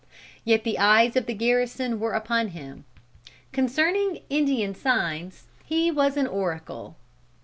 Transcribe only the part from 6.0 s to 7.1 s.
an oracle.